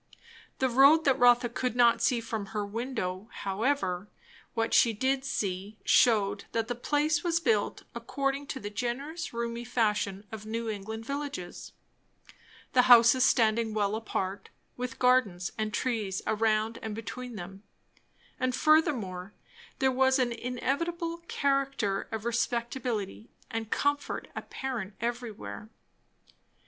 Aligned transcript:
The 0.57 0.67
road 0.67 1.05
Rotha 1.05 1.47
could 1.47 1.75
not 1.75 2.01
see 2.01 2.21
from 2.21 2.47
her 2.57 2.65
window; 2.65 3.29
however, 3.31 4.07
what 4.55 4.73
she 4.73 4.93
did 4.93 5.23
see 5.23 5.77
shewed 5.85 6.45
that 6.53 6.67
the 6.67 6.73
place 6.73 7.23
was 7.23 7.39
built 7.39 7.83
according 7.93 8.47
to 8.47 8.59
the 8.59 8.71
generous 8.71 9.31
roomy 9.31 9.63
fashion 9.63 10.25
of 10.31 10.43
New 10.43 10.67
England 10.71 11.05
villages; 11.05 11.71
the 12.73 12.81
houses 12.89 13.23
standing 13.23 13.75
well 13.75 13.95
apart, 13.95 14.49
with 14.75 14.97
gardens 14.97 15.51
and 15.55 15.71
trees 15.71 16.23
around 16.25 16.79
and 16.81 16.95
between 16.95 17.35
them; 17.35 17.61
and 18.39 18.55
furthermore 18.55 19.33
there 19.77 19.91
was 19.91 20.17
an 20.17 20.31
inevitable 20.31 21.17
character 21.27 22.07
of 22.11 22.25
respectability 22.25 23.29
and 23.51 23.69
comfort 23.69 24.29
apparent 24.35 24.95
everywhere. 24.99 25.69